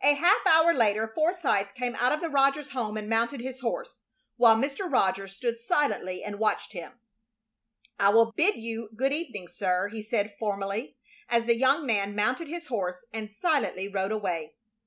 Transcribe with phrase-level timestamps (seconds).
[0.00, 4.04] A half hour later Forsythe came out of the Rogers house and mounted his horse,
[4.38, 4.90] while Mr.
[4.90, 6.98] Rogers stood silently and watched him.
[7.98, 10.96] "I will bid you good evening, sir," he said, formally,
[11.28, 14.54] as the young man mounted his horse and silently rode away.